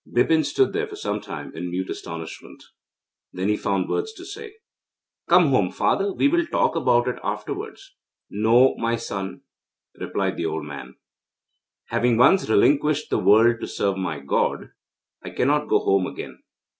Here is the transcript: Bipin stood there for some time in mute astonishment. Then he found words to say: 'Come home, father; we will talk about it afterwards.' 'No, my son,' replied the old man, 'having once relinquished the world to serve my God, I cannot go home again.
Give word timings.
Bipin 0.11 0.43
stood 0.43 0.73
there 0.73 0.87
for 0.87 0.95
some 0.95 1.21
time 1.21 1.55
in 1.55 1.69
mute 1.69 1.91
astonishment. 1.91 2.63
Then 3.33 3.49
he 3.49 3.55
found 3.55 3.87
words 3.87 4.11
to 4.13 4.25
say: 4.25 4.55
'Come 5.29 5.49
home, 5.49 5.69
father; 5.71 6.11
we 6.11 6.27
will 6.27 6.47
talk 6.47 6.75
about 6.75 7.07
it 7.07 7.19
afterwards.' 7.23 7.93
'No, 8.31 8.75
my 8.79 8.95
son,' 8.95 9.43
replied 9.95 10.37
the 10.37 10.45
old 10.47 10.65
man, 10.65 10.95
'having 11.89 12.17
once 12.17 12.49
relinquished 12.49 13.11
the 13.11 13.19
world 13.19 13.61
to 13.61 13.67
serve 13.67 13.95
my 13.99 14.19
God, 14.19 14.71
I 15.21 15.29
cannot 15.29 15.67
go 15.67 15.77
home 15.77 16.07
again. 16.07 16.41